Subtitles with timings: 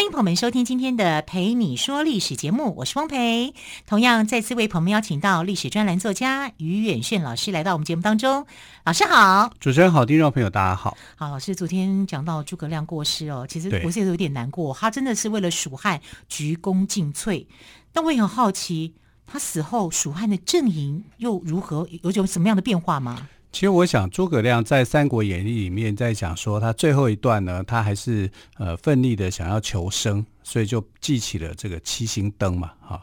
[0.00, 3.52] 欢迎朋友们收听今天的《陪你说历史》节目，我是汪培。
[3.86, 8.46] 同样再次为朋友们邀请到历史专栏作家于远炫老师来到我们节目当中。
[8.86, 10.96] 老师好，主持人好，听众朋友大家好。
[11.16, 17.44] 好，老师昨天讲到诸葛亮过世哦，其实我是有点难过，他真的是为了蜀汉鞠躬尽瘁。
[17.92, 18.94] 但我也很好奇，
[19.26, 23.28] 他死后蜀汉的阵营又如何，有种什么样的变化吗？
[23.52, 33.02] 其实我想，诸葛亮在《三国演义》里面在讲说，他最后一段呢，他还是呃奋力的想要求生，所以就记起了这个七星灯嘛，哈。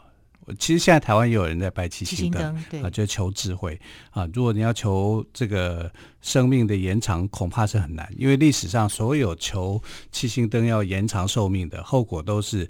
[0.58, 3.78] 其实现在台湾也有人在拜七星灯，对啊，就求智慧
[4.10, 4.26] 啊。
[4.32, 12.68] 如果你要求这个生命的延长，恐怕是很难，因为历史上所有求七星灯要延长寿命的后果都是。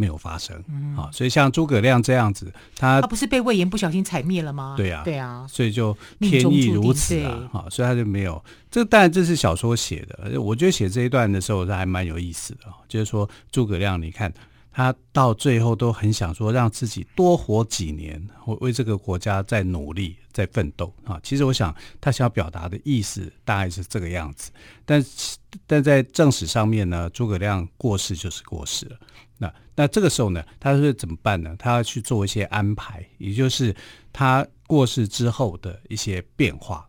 [0.00, 4.74] 没有发生，嗯，啊，所以像诸葛亮这样子，他他不是被魏延不小心踩灭了吗？
[4.74, 8.42] 对啊，对啊，所以就天意如此啊，啊，所以他就没有。
[8.70, 14.32] 这当然这是小说写的，我觉得写这一段的时候，他还蛮有意思的，就是说诸葛亮，你看
[14.72, 21.20] 他到最后都很想说让自己多活几年，为为这个国家在努力在奋斗啊。
[21.22, 24.50] 其实我想他想要表达的意思大概是这个样子，
[24.86, 25.04] 但
[25.66, 28.96] 但在正史上面呢，诸葛亮过世就是过世了。
[29.80, 31.56] 那那这个时候呢，他是怎么办呢？
[31.58, 33.74] 他要去做一些安排，也就是
[34.12, 36.86] 他过世之后的一些变化。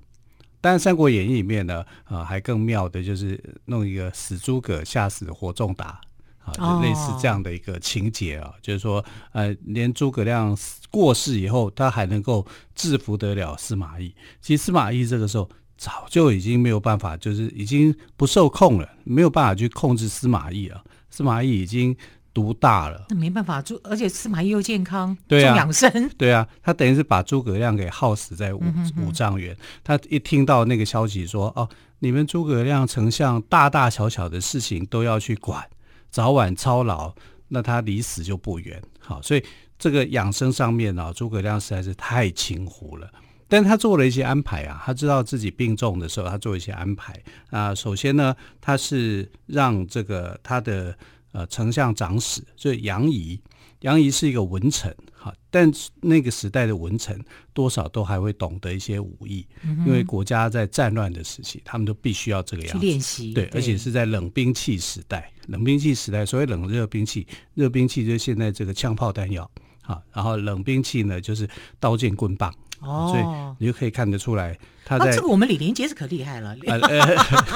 [0.59, 6.01] 但《三国演义》里面呢，啊、呃，还更妙的就是弄一个死诸葛吓死活仲达
[6.43, 9.01] 啊，就类似这样的一个情节啊，哦、就是说，
[9.31, 10.57] 呃，连诸葛亮
[10.89, 12.45] 过世以后，他还能够
[12.75, 14.13] 制服得了司马懿。
[14.41, 20.83] 其实司马懿这个时候早就已经没有办法，就是已经不受控了，没有办法去控制司马懿了。
[21.09, 21.95] 司马懿已经。
[22.33, 28.63] 独大了，那没办法，诸而且司马懿又健康，对啊，养生， 对啊，他等于是把诸葛亮给耗死在五
[28.97, 29.53] 五丈原。
[29.83, 31.67] 他一听到那个消息说，哦，
[31.99, 35.61] 你们诸葛亮丞相大大小小的事情都要去管，
[36.09, 37.13] 早晚操劳，
[37.49, 38.81] 那他离死就不远。
[38.99, 39.43] 好，所以
[39.77, 43.09] 这个养生上面呢，诸葛亮实在是太轻忽了。
[43.49, 47.13] 但他做了一些安排啊，他知道自己病重的时候，他做一些安排
[47.49, 47.75] 啊。
[47.75, 50.95] 首先呢，他是让这个他的。
[51.31, 53.39] 呃，丞相长史，所以杨仪，
[53.81, 55.71] 杨仪是一个文臣，哈，但
[56.01, 57.19] 那个时代的文臣
[57.53, 62.85] 多少都还会懂得一些武艺，嗯、因为国家在战乱的时期，他们都必须要这个样子。
[62.85, 69.49] 练习，对，对，而且是在冷兵器时代，冷兵器时代，所谓冷热兵器，热兵器就是现在这个枪炮弹药，
[69.81, 71.49] 哈，然后冷兵器呢就是
[71.79, 72.53] 刀剑棍棒。
[72.81, 73.23] 哦，所以
[73.59, 77.15] 你就可以看得出来，他在、啊、这个我们李连杰是可厉害了，呃呃、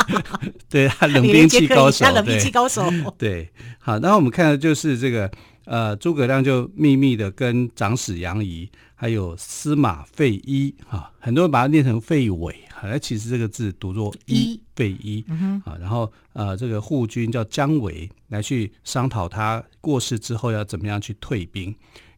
[0.70, 2.84] 对他冷兵器高手，他冷兵器高手。
[3.18, 3.50] 对，
[3.80, 5.30] 好，那我们看的就是这个
[5.66, 21.70] 呃，诸葛亮就秘密的跟长史杨仪，还有司马费祎，哈，很多人把它念成费伟，好，其实这个字读作祎，费祎，嗯哼，然后呃，这个护军叫姜维来去商讨他过世之后要怎么样去退兵，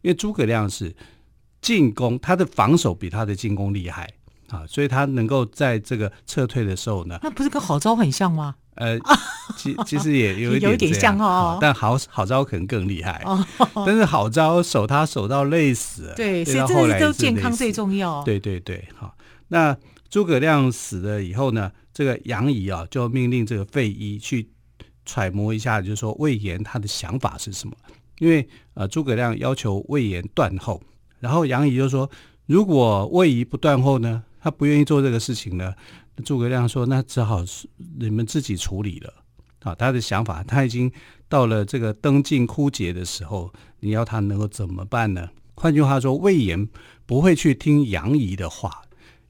[0.02, 0.94] 因为诸葛亮是。
[1.60, 4.08] 进攻，他的防守比他的进攻厉害
[4.48, 8.54] 啊，所以他能够在这个撤退的时候呢，那不是跟郝昭很像吗？
[8.74, 8.98] 呃，
[9.56, 13.44] 其其实也有一点， 有一点像哦，但郝郝昭可能更厉害，哦、
[13.86, 18.22] 但是郝昭守他守到累死了，对，所以这个都健康最重要。
[18.22, 19.14] 对对对，好，
[19.48, 19.76] 那
[20.08, 24.48] 诸葛亮死了以后呢，这个杨仪啊就命令这个费祎去
[25.04, 27.74] 揣摩一下，就是说魏延他的想法是什么？
[28.20, 30.80] 因为呃，诸葛亮要求魏延断后。
[31.20, 32.08] 然后杨仪就说
[32.46, 35.72] ：“如果魏仪不断后呢，他不愿意做这个事情呢？”
[36.24, 37.44] 诸葛亮说：“那只好
[37.98, 39.12] 你们自己处理了。”
[39.60, 40.90] 啊，他的想法他已经
[41.28, 45.28] 到了这个灯尽枯竭的时候，你要他能够怎么办呢？
[45.54, 46.68] 换句话说，魏延
[47.06, 48.82] 不会去听杨仪的话。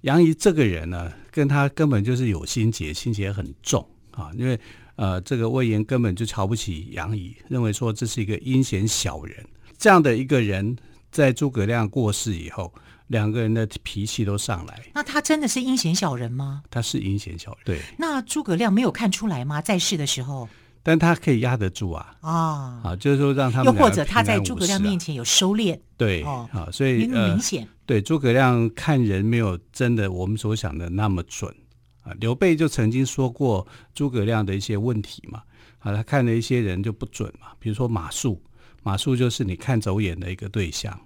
[0.03, 4.31] 杨仪这个人呢，跟他根本就是有心结，心结很重啊。
[4.37, 4.59] 因为
[4.97, 9.45] 呃，这个魏延根本就瞧不起杨仪，认为说这是一个阴险小人，
[9.77, 10.77] 这样的一个人。
[11.11, 12.71] 在诸葛亮过世以后，
[13.09, 14.83] 两个人的脾气都上来。
[14.95, 16.63] 那他真的是阴险小人吗？
[16.71, 17.61] 他是阴险小人。
[17.65, 17.81] 对。
[17.99, 19.61] 那诸葛亮没有看出来吗？
[19.61, 20.49] 在世的时候。
[20.83, 22.17] 但他可以压得住啊。
[22.21, 22.81] 啊。
[22.85, 23.67] 啊，就是说让他们。
[23.67, 25.79] 又或者他在诸葛亮面前有收敛。
[25.97, 26.23] 对。
[26.23, 26.49] 哦。
[26.53, 27.69] 啊，所以明显、呃。
[27.85, 31.55] 对，诸葛亮看人没有真的我们所想的那么准
[32.03, 32.13] 啊。
[32.21, 35.43] 刘备就曾经说过诸葛亮的一些问题嘛。
[35.81, 38.39] 啊，他看了一些人就不准嘛，比如说马谡。
[38.83, 40.99] 马谡就是你看走眼的一个对象，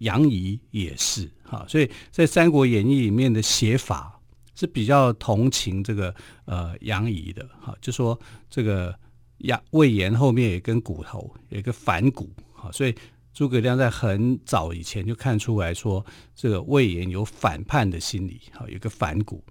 [0.00, 4.20] 杨仪也是好，所以在《三国演义》里面的写法
[4.54, 6.14] 是比较同情这个
[6.44, 8.16] 呃杨仪的，哈，就说
[8.48, 8.96] 这个
[9.38, 12.94] 杨魏延后面有一根骨头，有一个反骨，哈，所以
[13.34, 16.06] 诸葛亮在很早以前就看出来说，
[16.36, 19.42] 这个魏延有反叛的心理，哈，有一个反骨，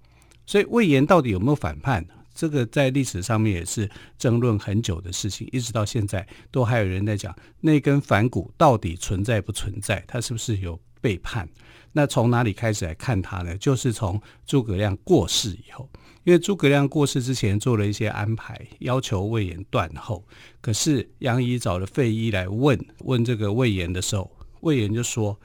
[0.46, 2.02] 所以魏延到底有没有反叛？
[2.32, 11.48] 这个在历史上面也是争论很久的事情，一直到现在都还有人在讲那根反骨到底存在不存在，他是不是有背叛？
[11.92, 13.56] 那从哪里开始来看他呢？
[13.58, 15.88] 就是从诸葛亮过世以后，
[16.24, 20.24] 因为诸葛亮过世之前做了一些安排，要求魏延断后。
[20.60, 24.30] 可是杨仪找了费祎来问问这个魏延的时候，
[24.60, 25.38] 魏延就说：“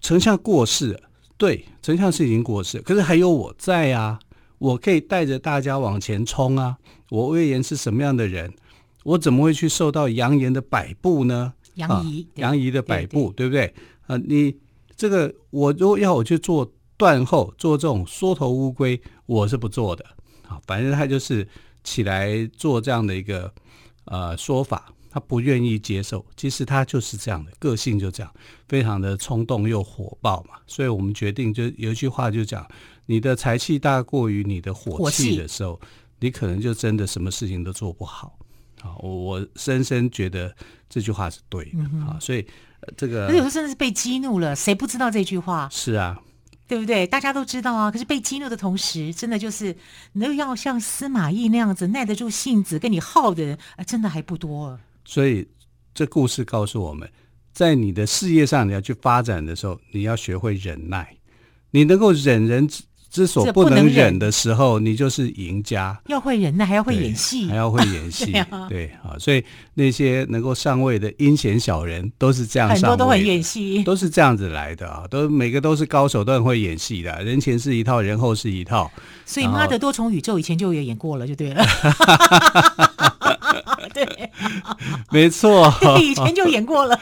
[0.00, 1.00] 丞相过世了，
[1.36, 4.18] 对，丞相是已经过世，可是还有我在啊。”
[4.62, 6.78] 我可以带着大家往前冲啊！
[7.10, 8.54] 我魏延是什么样的人？
[9.02, 11.52] 我怎么会去受到杨延的摆布呢？
[11.74, 13.74] 杨仪，杨仪的摆布，对不对？
[14.06, 14.54] 啊，你
[14.96, 20.04] 这个，我如果要我去做断后，做这种缩头乌龟，我是不做的。
[20.48, 21.46] 啊，反正他就是
[21.82, 23.52] 起来做这样的一个
[24.04, 26.24] 呃说法，他不愿意接受。
[26.36, 28.32] 其实他就是这样的个性，就这样，
[28.68, 30.54] 非常的冲动又火爆嘛。
[30.66, 32.66] 所以我们决定，就有一句话就讲。
[33.06, 35.78] 你的财气大过于你的火气的时候，
[36.20, 38.38] 你可能就真的什么事情都做不好。
[38.80, 40.54] 啊，我我深深觉得
[40.88, 42.46] 这句话是对的啊，所以
[42.96, 45.68] 这个有时候真的是被激怒了，谁不知道这句话？
[45.70, 46.20] 是啊，
[46.66, 47.06] 对不对？
[47.06, 47.90] 大家都知道啊。
[47.90, 49.76] 可是被激怒的同时，真的就是
[50.14, 54.78] 能要像司马懿那样子耐得住性子跟你耗的人，真的还不多。
[55.04, 55.46] 所以
[55.94, 57.10] 这故事告诉我们，
[57.52, 61.16] 在你的事业上你要去发展的时候，你要学会忍耐，
[61.70, 62.68] 你能够忍人
[63.12, 66.00] 之所不能忍的时候，你就是赢家。
[66.06, 68.32] 要会忍耐，还要会演戏，还要会演戏。
[68.70, 69.44] 对啊，所以
[69.74, 77.22] 那些能够上位的阴险小人都是这样上位，很多都会演戏，都是这样子来的啊，都每个都是高手，都很会演戏的。
[77.22, 78.90] 人前是一套，人后是一套。
[79.26, 81.62] 所以妈的多重宇宙以前就有演过了，就对了。
[83.94, 84.30] 对，
[85.12, 86.94] 没错， 以前就演过了。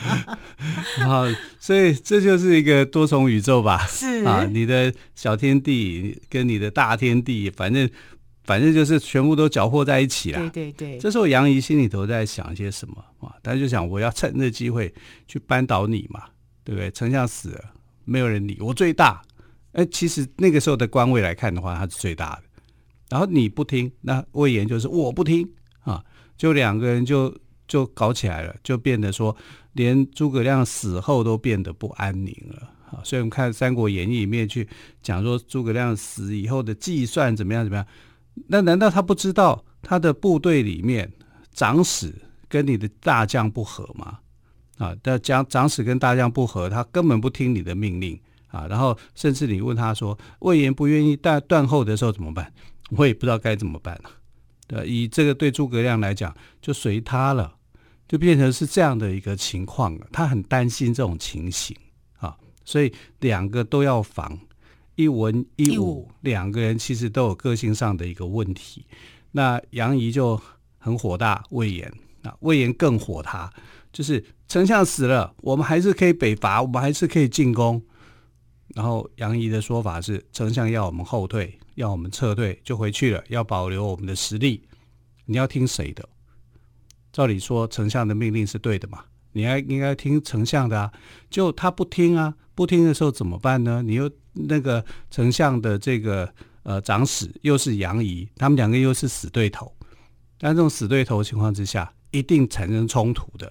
[1.01, 1.25] 啊，
[1.59, 3.87] 所以这就是一个多重宇宙吧？
[3.87, 7.89] 是啊，你的小天地跟你的大天地，反正
[8.45, 10.39] 反正就是全部都搅和在一起了。
[10.51, 10.99] 对对对。
[10.99, 13.35] 这时候杨怡心里头在想些什么啊？
[13.43, 14.93] 他就想，我要趁这机会
[15.27, 16.25] 去扳倒你嘛，
[16.65, 16.91] 对不对？
[16.91, 17.65] 丞相死了，
[18.05, 19.23] 没有人理我最大。
[19.73, 22.43] 哎，其实那个时候的官位来看的话，他是最大的。
[23.09, 25.49] 然后你不听，那魏延就是我不听
[25.83, 26.03] 啊。
[26.41, 27.37] 就两个人就
[27.69, 29.37] 就搞起来了，就变得说，
[29.75, 33.05] 连诸葛亮死后都变得不安宁了啊！
[33.05, 34.67] 所以我们看《三国演义》里面去
[35.03, 37.87] 讲说诸葛亮死以后的计算怎么样怎么样，
[38.49, 41.13] 那难道他不知道他的部队里面
[41.53, 42.15] 长史
[42.49, 44.21] 跟你的大将不合吗？
[44.79, 48.67] 啊，但将长史跟大将不合，他根本不听你的命令啊！
[48.67, 52.51] 然后甚至你问他说，魏延不愿意断断后的时候怎么办？
[52.93, 54.11] 我也不知道该怎么办了。
[54.71, 56.33] 对，以这个对诸葛亮来讲，
[56.63, 57.57] 就随他了，
[58.07, 60.07] 就变成是这样的一个情况了。
[60.13, 61.77] 他很担心这种情形
[62.19, 64.39] 啊，所以两个都要防，
[64.95, 68.87] 一文一武，两个人其实都有个性上的一个问题。
[69.33, 70.41] 那杨仪就
[70.79, 73.53] 很火大，魏延啊，魏延更火他，
[73.93, 77.83] 就是丞相死了，我们还是可以北伐，我们还是可以进攻。
[78.75, 81.59] 然后杨仪的说法是，丞相要我们后退。
[81.77, 84.63] 要我们撤退就回去了，要保留我们的实力。
[85.25, 86.07] 你要听谁的？
[87.11, 89.05] 照理说，丞相的命令是对的嘛？
[89.33, 90.93] 你还应该听丞相的啊。
[91.31, 93.83] 就他不听啊，不听的时候怎么办呢？
[93.83, 96.31] 你又那个丞相的这个
[96.65, 99.75] 呃长史又是杨仪，他们两个又是死对头。
[100.39, 103.51] 但这种死对头的情况之下，一定产生冲突的。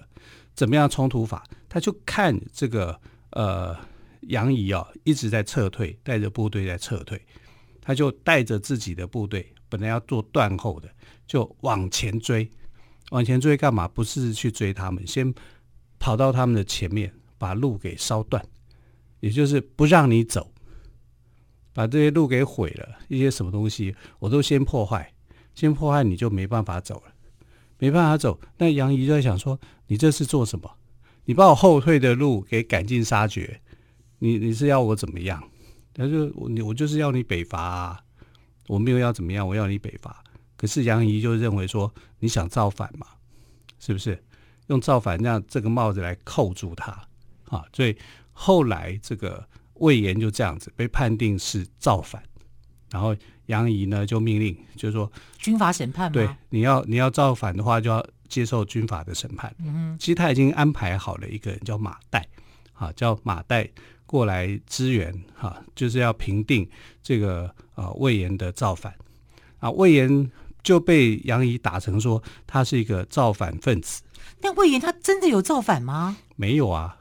[0.54, 1.42] 怎么样冲突法？
[1.68, 3.00] 他就看这个
[3.30, 3.76] 呃
[4.28, 7.20] 杨仪啊，一直在撤退，带着部队在撤退。
[7.80, 10.88] 他就带着自己的部队，本来要做断后的，
[11.26, 12.48] 就往前追，
[13.10, 13.88] 往前追干嘛？
[13.88, 15.32] 不是去追他们，先
[15.98, 18.44] 跑到他们的前面，把路给烧断，
[19.20, 20.52] 也就是不让你走，
[21.72, 25.12] 把这些路给毁了，一些什么东西我都先破坏，
[25.54, 27.14] 先破坏你就没办法走了，
[27.78, 28.38] 没办法走。
[28.58, 30.70] 那杨仪就在想说：你这是做什么？
[31.24, 33.60] 你把我后退的路给赶尽杀绝，
[34.20, 35.42] 你你是要我怎么样？
[35.92, 38.00] 他就我你我就是要你北伐啊，
[38.68, 40.22] 我没有要怎么样，我要你北伐。
[40.56, 43.06] 可是杨仪就认为说，你想造反嘛，
[43.80, 44.22] 是不是？
[44.68, 46.92] 用造反让这个帽子来扣住他
[47.46, 47.64] 啊？
[47.72, 47.96] 所以
[48.30, 52.22] 后来这个魏延就这样子被判定是造反，
[52.90, 56.12] 然后杨仪呢就命令，就是说军法审判。
[56.12, 59.52] 对，你要你要造反的话，就要接受军法的审判。
[59.58, 62.22] 嗯，其实他已经安排好了一个人叫马岱，
[62.74, 63.68] 啊，叫马岱。
[64.10, 66.68] 过来支援，哈、啊，就是要平定
[67.00, 68.92] 这个啊魏延的造反
[69.60, 69.70] 啊。
[69.70, 70.28] 魏延
[70.64, 74.02] 就被杨仪打成说他是一个造反分子。
[74.40, 76.16] 但魏延他真的有造反吗？
[76.34, 76.96] 没有啊，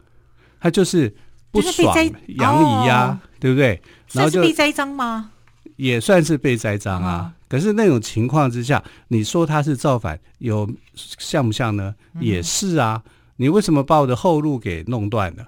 [0.60, 1.12] 他就是
[1.50, 1.98] 不爽
[2.28, 3.82] 杨仪呀，对不对？
[4.12, 5.32] 然后就被栽赃吗？
[5.78, 7.34] 也算是被栽赃啊。
[7.48, 11.96] 可是那种情况之下，你说他是造反，有像不像呢？
[12.20, 13.04] 也是啊。
[13.38, 15.48] 你为什么把我的后路给弄断了？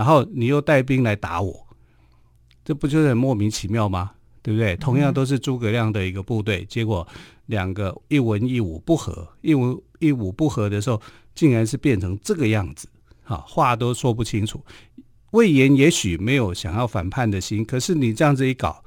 [0.00, 1.66] 然后你又带兵来打我，
[2.64, 4.12] 这不就是很莫名其妙吗？
[4.40, 4.74] 对不对？
[4.76, 7.06] 同样都是诸葛亮的一个部队，结果
[7.44, 10.98] 两个一文一武不合，一文一武不合的时候，
[11.34, 12.88] 竟然是变成这个样子，
[13.24, 14.64] 哈，话都说不清楚。
[15.32, 18.82] 魏延也许没有想要反叛的心，可是你这样子一搞，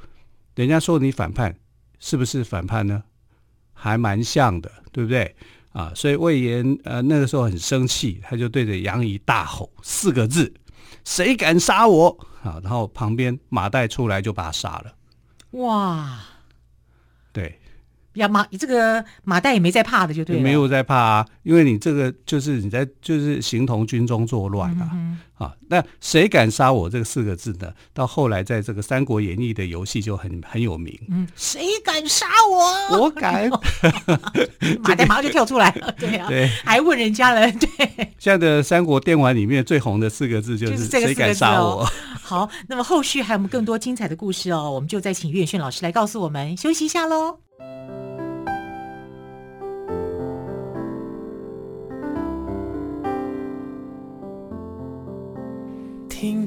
[0.56, 1.56] 人家说你反叛，
[2.00, 3.04] 是不是反叛呢？
[3.72, 5.36] 还蛮像的，对不对？
[5.74, 10.52] 啊，所以魏延呃那个时候很生气，他就对着杨仪大吼四个字
[11.04, 14.94] ：“谁敢杀我？”啊，然后旁边马岱出来就把他杀了。
[15.52, 16.20] 哇，
[18.16, 25.54] 呀，马这个马岱也没在怕的，就对了，没有在怕啊，因为你这个就是你在就是形同军中作乱啊、嗯、啊！
[25.68, 27.72] 那谁敢杀我这个四个字呢？
[27.94, 30.98] 到后来在这个《三国演义》的游戏就很很有名。
[31.10, 33.00] 嗯，谁敢杀我？
[33.00, 33.50] 我敢！
[34.84, 37.70] 马岱马上就跳出来了， 对啊，对，还问人家了，对。
[38.20, 41.90] 现在的《三国电玩》里面最红的四个字就是“谁敢杀我”哦。
[42.22, 46.56] 好，那么后续还有我们更多精彩的故事哦，我们就再请岳轩老师来告诉我们。
[46.56, 47.40] 休息一下喽。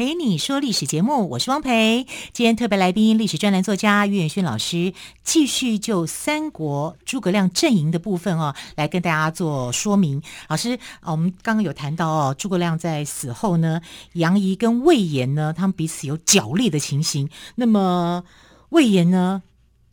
[0.00, 0.14] 陪。
[0.14, 2.06] 你说历史节目，我是汪培。
[2.32, 10.22] 今天特别来宾，历史专栏作家岳远轩老师，继续就三国诸葛亮阵营的部分哦，来跟大家做说明。
[10.48, 13.82] 老师，我们刚刚有谈到哦，诸葛亮在死后呢，
[14.14, 17.28] 杨仪跟魏延呢，他们彼此有角力的情形。
[17.56, 18.24] 那么
[18.70, 19.42] 魏延呢，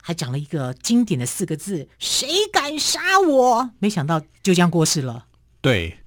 [0.01, 5.25] 还讲了一个经典的四个字：“谁敢杀我？”没想到就这样过世了。
[5.59, 5.97] 对。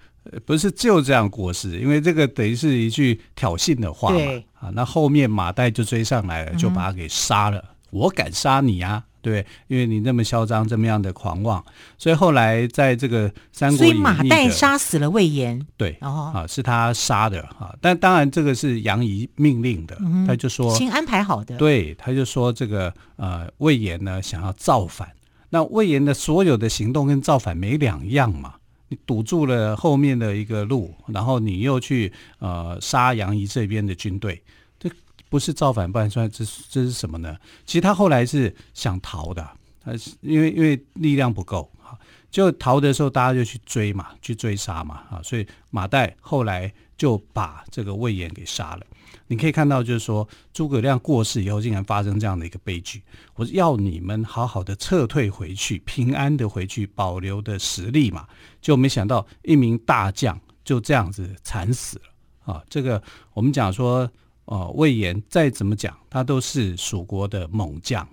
[0.45, 4.17] 不是就这样过世，因为这个等于是一句挑衅的话嘛。
[4.17, 7.59] 对啊，那后面马岱就追上来了，就把他给杀了。
[7.59, 9.03] 嗯、我敢杀你啊？
[9.23, 11.63] 对，因为你那么嚣张，这么样的狂妄，
[11.99, 15.61] 所以后来在这个三国所以马岱杀死了魏延。
[15.77, 17.75] 对，哦、啊，是他杀的啊。
[17.83, 21.57] 但当然，这个是杨仪命令的，嗯、他就说先安排好的。
[21.59, 25.09] 对，他就说这个呃，魏延呢想要造反，
[25.51, 28.55] 那魏延的所有的行动跟造反没两样嘛。
[28.91, 34.43] 你堵住了后面的一个路，然后你又去呃杀杨仪这边的军队，
[34.81, 34.91] 这
[35.29, 37.37] 不是造反，不然算这这是什么呢？
[37.65, 39.49] 其实他后来是想逃的，
[39.81, 41.95] 他是因为因为力量不够啊，
[42.33, 48.85] 就逃的时候大家就去追嘛，去追杀嘛啊，所以马岱后来就把这个魏延给杀了。
[49.31, 53.01] 你可以看到，就是说诸葛亮过世以后，竟然发生这样的一个悲剧。
[53.37, 58.27] 我要你们好好的撤退回去，平安的回去，保留的实力嘛。
[58.61, 62.65] 就没想到一名大将就这样子惨死了啊！
[62.69, 63.01] 这个
[63.33, 64.11] 我们讲说，
[64.47, 68.05] 呃，魏延再怎么讲，他都是蜀国的猛将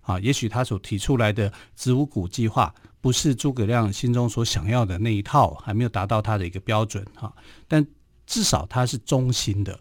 [0.00, 0.18] 啊。
[0.18, 7.32] 也许他所提出来的子午谷计划，不是诸葛亮心中所想要的那一套，还没有达到他的一个标准哈。
[7.68, 7.86] 但
[8.26, 9.78] 至少他是忠心的。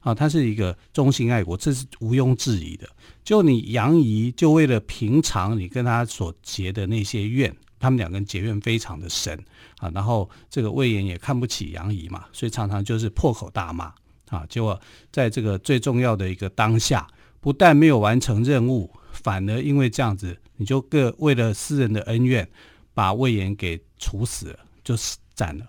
[0.00, 2.88] 啊，他是一个忠心爱国，这是毋庸置疑的。
[3.22, 9.38] 就你杨仪，就为了平常你跟他所结的那些怨，他们两个人结怨非常的深
[9.78, 9.90] 啊。
[9.94, 13.92] 然后这个魏延也看不起杨仪嘛，所以常常就是破口大骂
[14.30, 14.44] 啊。
[14.48, 14.80] 结果
[15.12, 17.06] 在这个最重要的一个当下，
[17.40, 22.48] 不但没有完成任务，反而因为这样子，你就各为了私人的恩怨，
[22.94, 25.66] 把魏延给处死了，就死斩了。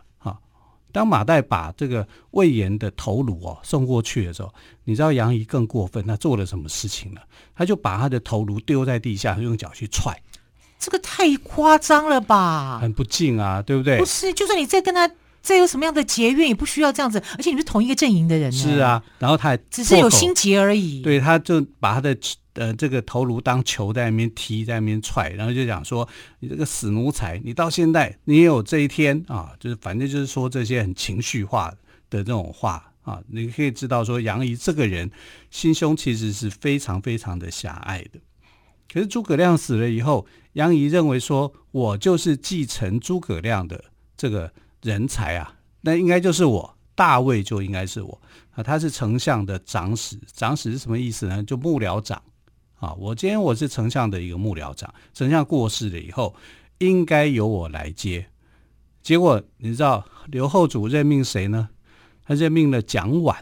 [0.91, 7.21] 当马岱把这个魏延的头颅哦送过去的时候，你知道杨仪更过分，他做了什么事情呢？
[7.55, 10.15] 他就把他的头颅丢在地下，用脚去踹。
[10.79, 12.79] 这个太夸张了吧？
[12.81, 13.97] 很不敬啊，对不对？
[13.99, 15.09] 不是，就算你再跟他
[15.41, 16.47] 再有什么样的结怨？
[16.47, 18.51] 也不需要这样子，而且你是同一个阵营的人。
[18.51, 21.01] 是啊，然后他还只是有心结而已。
[21.01, 22.15] 对，他就把他的
[22.61, 26.07] 呃这个头颅当球在那边踢，在那边踹，然后就讲说
[26.39, 31.71] ：“你这个死奴才，你到现在你也有这一天啊！”就是反正就是说这些很情绪化
[32.09, 35.09] 的这种话啊，你可以知道说杨仪这个人
[35.49, 38.19] 心胸其实是非常非常的狭隘的。
[38.93, 43.83] 可是诸葛亮死了以后，杨仪认为说：“我就是继承诸葛亮的
[44.15, 44.51] 这个。”
[44.83, 48.19] 人才啊，那应该就是我，大位就应该是我
[48.55, 48.63] 啊。
[48.63, 51.43] 他是丞相的长史，长史是什么意思呢？
[51.43, 52.19] 就幕僚长
[52.81, 52.93] 啊。
[52.95, 56.35] 我今天我是丞相的一个幕僚长，丞相过世了以后，
[56.79, 58.25] 应该由我来接。
[59.01, 61.69] 结果你知道刘后主任命谁呢？
[62.25, 63.33] 他任命了蒋琬。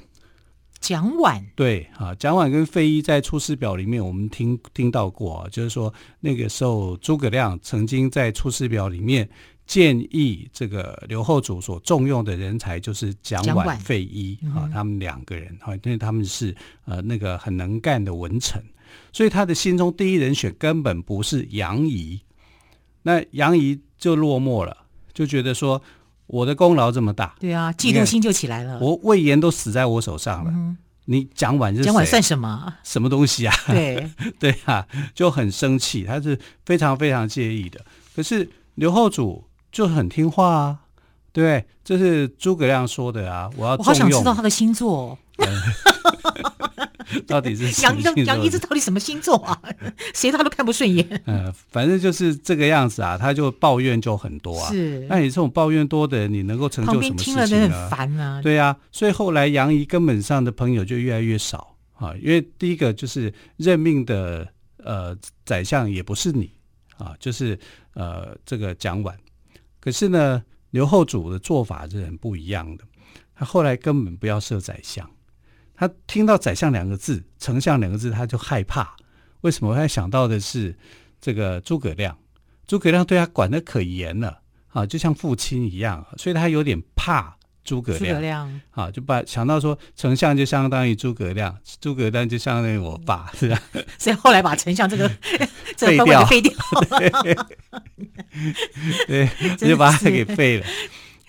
[0.79, 9.27] 蒋琬对啊，蒋琬跟费祎在《出师表》里面我们听听到过，就是说那个时候诸葛亮曾经在《出师表》里面。
[9.69, 16.55] 建议这个刘后主所重用的人才就是蒋琬、费祎啊，他们两个人啊，因为他们是
[16.85, 18.59] 呃那个很能干的文臣，
[19.11, 22.21] 所以他的心中第一人选根本不是杨仪。
[23.03, 24.75] 那杨仪就落寞了，
[25.13, 25.81] 就觉得说
[26.27, 28.79] 我的功劳这么大，对啊，嫉妒心就起来了。
[28.79, 31.81] 我魏延都死在我手上了，嗯、你蒋琬？
[31.81, 32.75] 蒋琬算什么？
[32.83, 33.55] 什么东西啊？
[33.67, 37.83] 对 对啊，就很生气，他是非常非常介意的。
[38.15, 39.45] 可是刘后主。
[39.71, 40.79] 就很听话啊，
[41.31, 43.47] 对，这是诸葛亮说的啊。
[43.55, 45.15] 我要，我好想知道他的星座，
[47.27, 49.61] 到底是 杨杨杨一这到底什么星座啊？
[50.13, 51.21] 谁他都看不顺眼。
[51.25, 54.71] 呃，反正就是这个样子啊，他就抱怨就很多啊。
[54.71, 57.47] 是，那你这种抱怨多的人，你能够成就什么事情呢？
[57.47, 58.41] 听了很烦啊。
[58.41, 64.47] 对啊，所以后来杨怡根本上的朋友就越来越少啊，因为第一个就是任命的
[64.77, 66.51] 呃宰相也不是你
[66.97, 67.57] 啊，就是
[67.93, 69.13] 呃这个蒋琬。
[69.79, 72.83] 可是呢，刘后主的做法是很不一样的。
[73.33, 75.09] 他后来根本不要设宰相，
[75.79, 78.95] 他听到宰相两个字、丞相两个字，他就害怕。
[79.41, 79.73] 为什么？
[79.73, 80.77] 他想到的是
[81.21, 82.17] 这个诸葛亮，
[82.67, 87.37] 诸葛亮对他管得可严了啊，就像父亲一样，所以他有点怕。
[87.61, 93.61] 诸葛亮，诸葛亮啊，就把想到说，丞相就相当于诸葛亮，诸葛亮就相当于我爸，是吧？
[93.99, 95.07] 所以后来把丞相这个
[95.77, 96.51] 废掉，废掉，
[99.07, 100.65] 对，就把他给废了。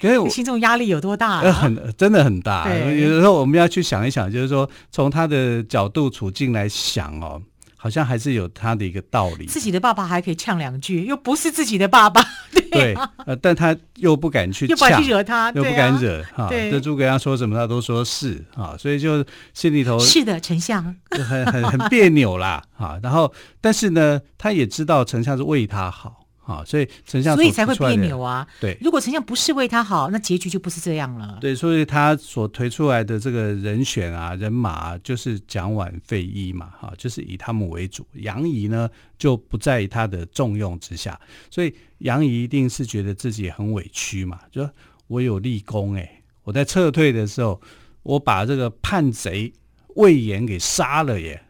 [0.01, 1.41] 可是我心中压力有多大？
[1.53, 2.69] 很，真的很大。
[2.69, 7.43] 有的时候我们要去想一想，就是说，从他的角度处境来想哦。
[7.83, 9.47] 好像还是有他的一个道理。
[9.47, 12.23] 自己的爸爸还可以呛两句，又不是自己的爸爸，
[12.71, 16.47] 对、呃，但他又不敢去呛，又不敢去惹他，又不敢惹哈。
[16.51, 23.01] 对，这诸葛亮说什么，他都说是啊，所以就心里头是的，丞相就很很很别扭啦啊。
[23.03, 23.33] 然后，
[23.63, 26.20] 但是呢，他也知道丞相是为他好。
[26.51, 28.47] 啊，所以丞相所以才会别扭啊。
[28.61, 31.39] 对，如果丞相不是为他好，那结局就不是这样了。
[31.41, 38.05] 对，所以他所推出来的这个人选啊，人马啊，就是蒋琬、费祎嘛，哈，就是以他们为主。
[38.15, 41.19] 杨仪呢，就不在他的重用之下，
[41.51, 44.71] 所以杨仪一定是觉得自己很委屈嘛，就说
[45.07, 47.61] 我有立功哎、欸，我在撤退的时候，
[48.03, 49.53] 我把这个叛贼
[49.97, 51.41] 魏延给杀了耶，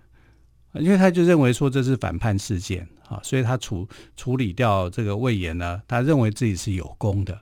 [0.75, 2.87] 因为他就认为说这是反叛事件。
[3.11, 7.39] 啊，所以他处处理掉这个魏延呢，他认为自己是有功的。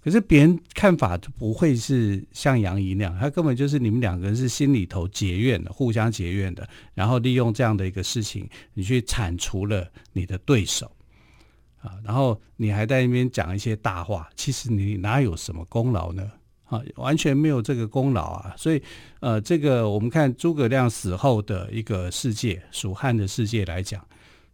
[0.00, 10.90] 可是别人看法就不会是像杨仪那样，他根本就是你们两个人是心里头结怨的，互相结怨的，然后利用这样的一个事情，你去铲除了你的对手
[11.82, 16.30] 啊，然后你还在那边讲一些大话，其实你哪有什么功劳呢？
[16.66, 18.54] 啊，完全没有这个功劳啊。
[18.56, 18.80] 所以
[19.20, 24.02] 呃，这个我们看诸葛亮死后的一个世界，蜀汉的世界来讲。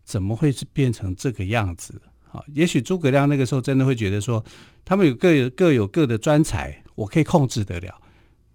[0.05, 2.01] 怎么会是变成这个样子？
[2.31, 4.45] 啊，也许诸葛亮那个时候真的会觉得说，
[4.85, 8.01] 他们有各有各有各的专才，我可以控制得了。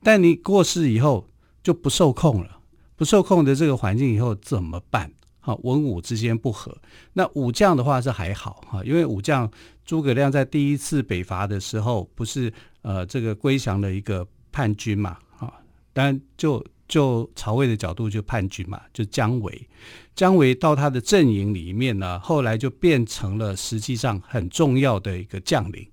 [0.04, 1.28] 但你过世以后
[1.64, 2.60] 就不受控了，
[2.96, 5.12] 不受控的这个环境以后怎么办？
[5.40, 6.78] 好，文武之间不和，
[7.14, 9.50] 那武将的话是还好哈，因为武将
[9.86, 15.54] 诸葛亮在第一次北伐的时候，不是呃这个归降了一个叛军嘛，啊，
[15.94, 16.64] 当然就。
[16.90, 19.70] 就曹魏的角度，就叛军嘛，就姜维。
[20.16, 25.88] 姜维到他的阵营里面呢，后来就变成了实际上很重要的一个将领，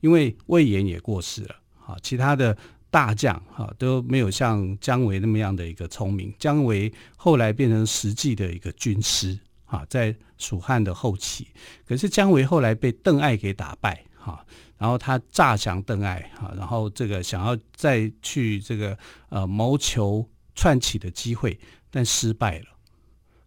[0.00, 2.56] 因为魏延也过世了啊，其他的
[2.90, 6.32] 大将哈都没有像姜维那么样的一个聪明。
[6.38, 11.48] 姜维后来变成实际的一个军师啊，在蜀汉的后期，
[11.86, 14.44] 可是姜维后来被邓艾给打败哈。
[14.78, 18.96] 然后他诈降邓艾哈，然后这个想要再去这个
[19.30, 20.28] 呃谋求。
[20.54, 21.58] 串起的机会，
[21.90, 22.66] 但失败了，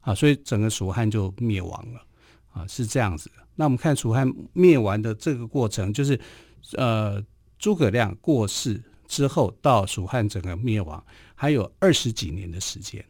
[0.02, 2.02] 啊，所以整个蜀汉就灭亡了，
[2.54, 3.36] 啊，是这样子的。
[3.56, 6.20] 那我们看蜀汉灭亡的这个过程，就是，
[6.74, 7.24] 呃，
[7.58, 11.04] 诸葛亮过世之后到蜀汉整个灭亡，
[11.36, 13.04] 还有二十几年的时间。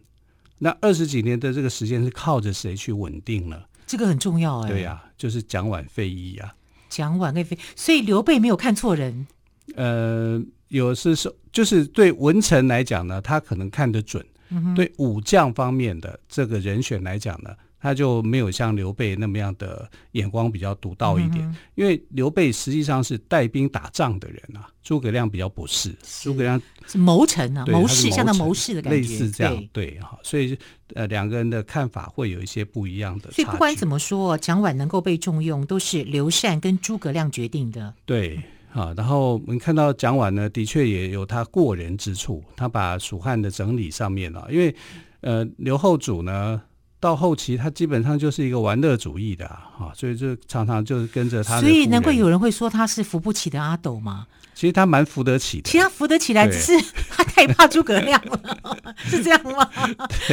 [0.60, 3.64] 那二十几年的这个时间是靠着谁去稳定呢？
[3.88, 4.70] 这个很重要哎。
[4.70, 6.56] 对呀、啊，就是蒋琬废议啊。
[6.88, 9.28] 蒋琬废议，所以刘备没有看错人。
[9.76, 17.52] 呃，有是说，就是对文臣来讲呢，他可能看得准；嗯、对武将方面的这个人选来讲呢。
[17.78, 30.58] 他就没有像刘备那么样的眼光比较独到一点，嗯、因为刘备实际上是带兵打仗的人啊，诸葛亮比较不是，诸葛亮是谋臣啊，谋士，像他谋士的感觉，类似这样，对哈，所以
[30.96, 33.30] 呃两个人的看法会有一些不一样的。
[33.30, 37.94] 所以不管怎么说，蒋琬能够被重用，都是刘禅跟诸葛亮决定的。
[38.04, 38.42] 对
[38.76, 44.76] 啊，然后我们看到蒋琬呢，的确也有他过人之处，他把蜀汉的整理上面啊，因为
[45.22, 46.62] 呃刘后主呢。
[46.98, 51.60] 到后期，他基本上就是一个玩乐主义的啊，所以就常常就是跟着他。
[51.60, 54.26] 所以难怪有人会说他是扶不起的阿斗嘛。
[54.56, 56.72] 其实他蛮扶得起的，其实他扶得起来，只是
[57.12, 58.40] 他太怕诸葛亮了，
[59.06, 59.70] 是这样吗？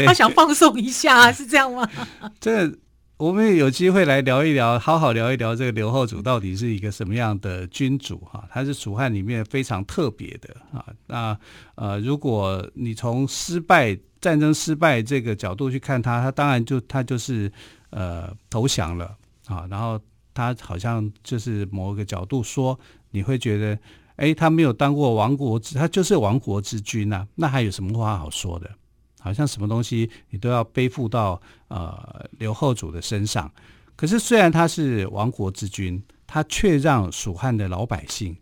[0.07, 1.87] 他想放松一下，是这样吗？
[2.41, 2.67] 这
[3.23, 8.45] 我们也有机会来聊一聊，好好聊一聊这个刘后主到底是一个什么样的君主哈？
[8.51, 10.85] 他是蜀汉里面非常特别的啊。
[11.07, 11.39] 那
[11.77, 13.97] 呃，如果你从失败。
[14.21, 17.51] 战争失败这个角度去看他，他当然就他就是
[17.91, 20.01] 呃投降了啊，然后
[20.33, 22.79] 他好像就是某一个角度说，
[23.11, 23.77] 你会觉得，
[24.15, 28.71] 哎，他没有当过亡国之，他就是亡国之君呐，那还有什么话好说的？
[29.19, 33.51] 好像什么东西你都要背负到呃刘后主的身上。
[33.97, 38.37] 可是虽然他是亡国之君，他却让蜀汉的老百姓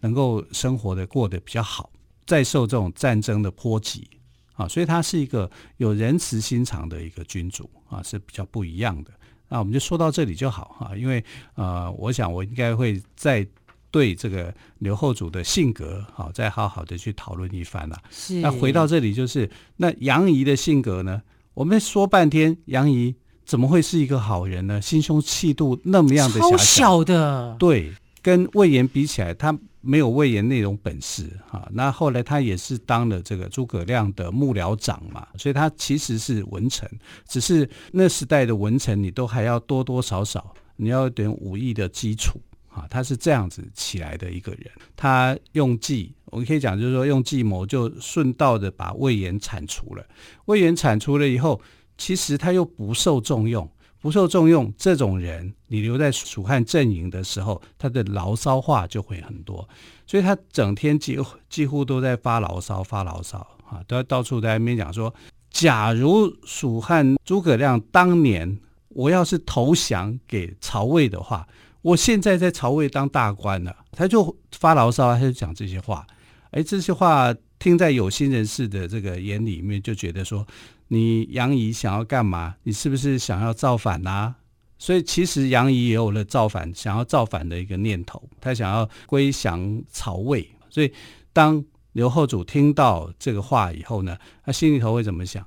[0.00, 1.90] 能够生活的过得比较好，
[2.26, 4.08] 再受这种战争的波及。
[4.56, 9.10] 啊，所以他是一个有仁慈心肠的一个君主啊，是比较不一样的。
[9.48, 11.22] 那我们就说到这里就好哈，因为
[11.54, 13.44] 呃，我想我应该会再
[13.90, 18.00] 对这个刘后主的性格好，再好好的去讨论一番了。
[18.10, 18.40] 是。
[18.40, 21.20] 那回到这里就是，那杨仪的性格呢？
[21.54, 23.14] 我们说半天，杨仪
[23.46, 24.82] 怎么会是一个好人呢？
[24.82, 29.58] 心胸气度那么样的狭小，小的，对，跟魏延比起来，他。
[29.86, 36.90] 没有魏延那种本事哈，那后来他也是当了这个诸葛亮的幕僚长嘛，所以他其实是文臣，
[37.28, 42.40] 只是那时代的文臣你都还要多多少少你要有点武艺的基础
[42.74, 50.04] 啊，他是这样子起来的一个人，他用计，我们可以讲就是说用计谋就顺道的把魏延铲除了，
[50.46, 51.60] 魏延铲除了以后，
[51.96, 53.70] 其实他又不受重用。
[54.00, 59.66] 不受重用，这种人你留在蜀汉阵营的时候，他的牢骚话就会很多，
[60.06, 65.14] 所以他整天几乎几乎都在发牢骚，发牢骚啊，都要到处在那边讲说，
[65.48, 68.58] 假如蜀汉诸葛亮当年
[68.90, 71.48] 我要是投降给曹魏的话，
[71.84, 76.06] 我现在在曹魏当大官了，他就发牢骚，他就讲这些话，
[76.50, 80.46] 哎，这些话听在有心人士的这个眼里面，就觉得说。
[80.88, 82.54] 你杨仪想要干嘛？
[82.62, 84.36] 你是不是想要造反呐、啊？
[84.78, 90.46] 所以其实杨仪也有了造反、想要造反的一个念头，他想要归降曹魏。
[90.68, 90.92] 所以
[91.32, 95.44] 当刘后主听到这个话以后呢，他心里头会怎么想？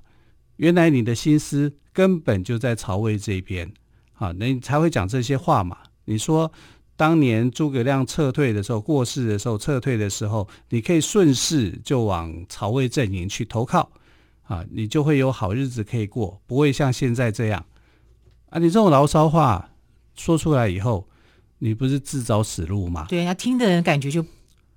[0.56, 3.72] 原来你的心思根本就在曹魏这边
[4.16, 5.78] 啊，那你才会讲这些话嘛。
[6.08, 6.52] 你说
[6.96, 13.92] 当年诸葛亮撤退的时候、过世的时候、撤退的时候，你可以顺势就往曹魏阵营去投靠。
[14.44, 17.66] 啊，你就会有好日子可以过，不会像现在这样
[18.50, 18.58] 啊！
[18.60, 19.72] 你这种牢骚话
[20.16, 21.06] 说出来以后，
[21.60, 23.06] 你不是自找死路吗？
[23.10, 24.26] 对，他听的人感觉就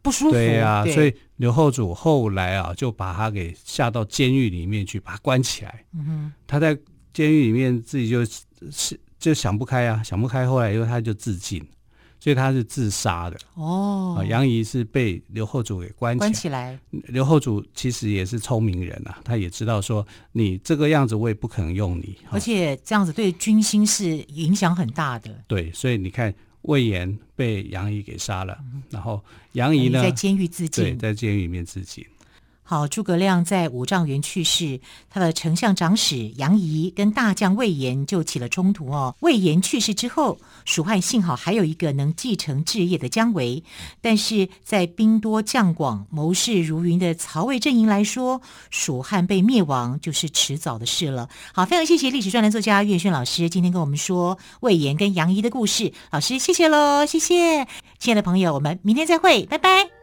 [0.02, 0.32] 不舒服。
[0.32, 5.84] 对呀、啊，所以刘后主后来啊，就把他给下到监狱里面去，把他关起来。
[5.94, 6.76] 嗯哼，他在
[7.12, 11.64] 监狱里面自己就是就想不开啊，想不开，后来以后他就自尽。
[12.22, 14.22] 所以他是自杀的哦。
[14.28, 16.18] 杨仪是被刘后主给关。
[16.18, 16.78] 关起来。
[16.90, 25.35] 刘后主其实也是聪明人啊，他也知道说你这个样子我也不可能用你，而且这样子对军心是影响很大的。
[25.46, 32.04] 对，所以你看魏延被杨仪给杀了，嗯、然后杨仪呢，在监狱自尽，对，在监狱里面自尽。
[32.70, 34.80] 好，诸葛亮在五丈原去世，
[35.11, 39.12] 他的丞相长史杨仪跟大将魏延就起了冲突哦。
[39.22, 43.64] 魏延去世之后，蜀汉幸好还有一个能继承志业的姜维，
[44.00, 51.28] 但是在兵多将广、谋士如云的曹魏阵营来说，蜀汉被灭亡就是迟早的事了。
[51.52, 57.66] 好，非常谢谢历史专栏作家岳轩老师今天跟我们说魏延跟杨仪的故事，老师谢谢喽，谢谢，
[57.98, 59.99] 亲爱的朋友，我们明天再会，拜拜。